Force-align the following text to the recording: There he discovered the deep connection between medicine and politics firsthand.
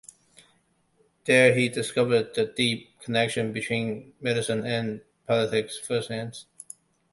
There 1.25 1.53
he 1.53 1.69
discovered 1.69 2.33
the 2.33 2.45
deep 2.47 2.99
connection 3.01 3.53
between 3.53 4.13
medicine 4.19 4.65
and 4.65 5.01
politics 5.27 5.77
firsthand. 5.77 6.39